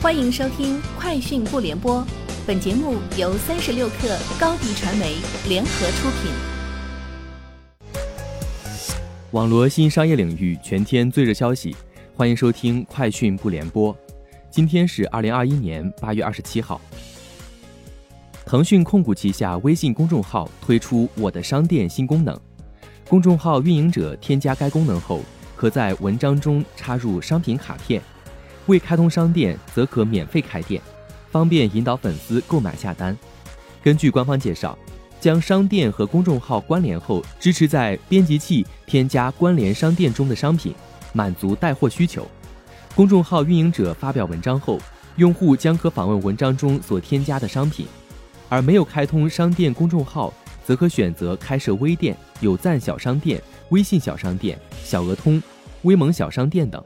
[0.00, 2.00] 欢迎收听《快讯不联播》，
[2.46, 5.16] 本节目由三十六克高低传媒
[5.48, 6.30] 联合出品。
[9.32, 11.74] 网罗新商业领域全天最热消息，
[12.14, 13.92] 欢迎收听《快讯不联播》。
[14.52, 16.80] 今天是二零二一年八月二十七号。
[18.46, 22.38] 腾讯控股旗下微信公众号推出“我的商店”新功能，
[23.08, 25.22] 公众号运营者添加该功能后，
[25.56, 28.00] 可在文章中插入商品卡片。
[28.68, 30.80] 未开通商店则可免费开店，
[31.30, 33.16] 方便引导粉丝购买下单。
[33.82, 34.78] 根据官方介绍，
[35.18, 40.74] 将商店和公众号关联后，支持在编辑器添加关联商店中的商品，
[41.14, 42.28] 满足带货需求。
[42.94, 44.78] 公众号运营者发表文章后，
[45.16, 47.86] 用户将可访问文章中所添加的商品；
[48.50, 50.30] 而没有开通商店公众号，
[50.62, 55.42] 则可选择开设微店、有赞小商店、微信小商店、小额通、
[55.84, 56.84] 微盟小商店等。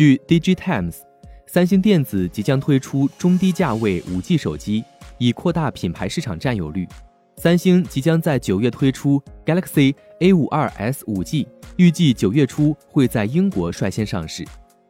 [0.00, 1.00] 据 Digitimes，
[1.46, 4.82] 三星电子即将推出中低价位 5G 手机，
[5.18, 6.88] 以扩大品牌市场占有率。
[7.36, 14.42] 三星即将在九月推出 Galaxy A52s 5G，预计九月初会在英国率先上市，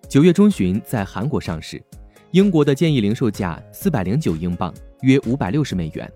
[0.08, 1.83] 九月中旬在韩国上市。
[2.30, 6.08] 英国的建议零售价四百零九英镑，约五百六十美元。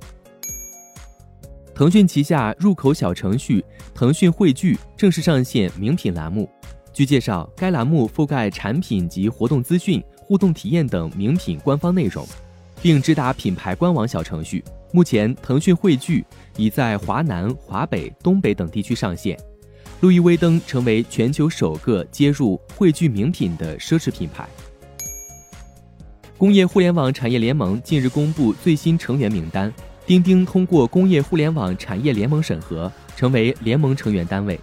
[1.75, 6.48] 腾讯旗下入口小程序腾讯汇聚正式上线名品栏目。
[6.95, 12.25] 据介绍，该栏目覆盖产品及活动资讯、互动体验等名品官方内容，
[12.81, 14.62] 并直达品牌官网小程序。
[14.92, 16.25] 目前，腾讯汇聚
[16.56, 19.36] 已在华南、华北、东北等地区上线。
[20.01, 24.48] 路易威登成为全球首个接入汇聚名品的奢侈品牌。
[26.39, 29.73] 工业互联网产业联盟近日公布最新成员名单，
[30.06, 34.61] 钉钉通过工业互联网产业联盟审核，成为联盟成员单位。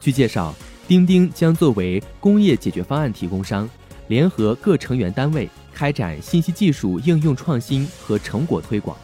[0.00, 0.52] 据介绍。
[0.88, 3.68] 钉钉将作为工业解决方案提供商，
[4.08, 8.96] 联合各成员单位开展信息技术应用创新和成果推广。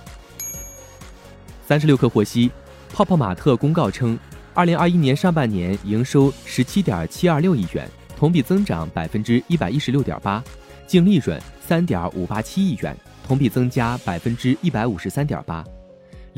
[1.67, 2.51] 三十六氪获悉，
[2.93, 4.19] 泡泡玛特公告称，
[4.55, 10.43] 二零二一年上半年营收十七点七二六亿元，同比增长百分之一百一十六点八，
[10.87, 12.97] 净利润三点五八七亿元，
[13.27, 15.65] 同比增加百分之一百五十三点八。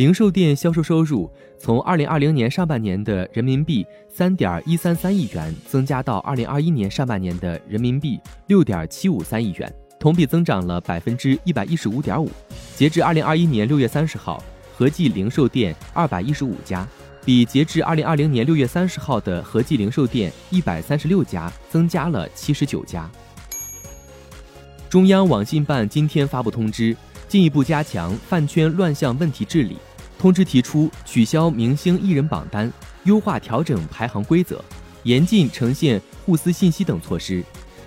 [0.00, 12.30] 零售店销售收入从二零二零年上半年的人民币三点一三三亿元增加到二零二一年上半年的人民币六点七五三亿元，同比增长了百分之一百一十五点五。
[12.74, 14.42] 截至二零二一年六月三十号，
[14.74, 16.88] 合计零售店二百一十五家，
[17.22, 23.06] 比截至二零二零年六月三十号的合计零售店一百三十六家增加了七十九家。
[24.88, 26.96] 中央网信办今天发布通知，
[27.28, 29.76] 进一步加强饭圈乱象问题治理。
[30.20, 32.70] 通知提出取消明星艺人榜单、
[33.04, 34.62] 优化调整排行规则、
[35.04, 37.42] 严禁呈现互撕信息等措施，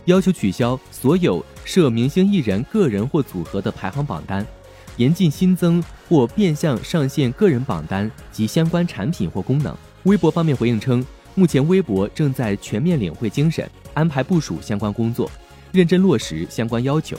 [0.06, 4.44] 要求取消所有涉明星艺人个人或组合的排行榜单，
[4.98, 9.78] 严禁新增或变相上线个人榜单及相关产品或功能。
[10.06, 11.06] 微博方面回应称，
[11.36, 15.30] 目前微博正在全面领会精神，安排部署相关工作，
[15.72, 17.16] 认真落实相关要求。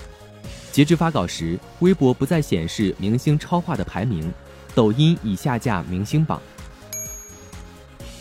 [0.72, 4.28] 截至发稿时，微博不再显示明星超话的排名。
[4.74, 6.40] 抖音已下架明星榜。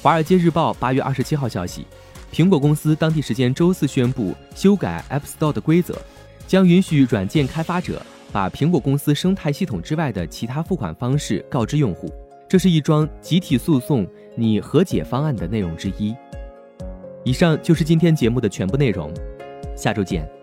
[0.01, 1.85] 华尔街日报八月二十七号消息，
[2.31, 5.97] 苹果公司当地时间周四宣布修改 App Store 的规则，
[6.45, 12.13] 将允许软件开发者把苹果公司生态系统之外的其他付款方式告知用户。
[12.49, 14.05] 这是一桩集体诉讼
[14.35, 16.13] 拟和解方案的内容之一。
[17.23, 19.11] 以上就是今天节目的全部内容，
[19.75, 20.42] 下周见。